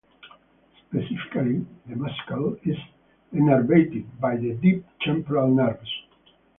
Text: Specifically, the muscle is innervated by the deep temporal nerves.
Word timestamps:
Specifically, 0.87 1.63
the 1.85 1.95
muscle 1.95 2.57
is 2.63 2.75
innervated 3.35 4.07
by 4.19 4.35
the 4.35 4.53
deep 4.53 4.83
temporal 4.99 5.53
nerves. 5.53 5.89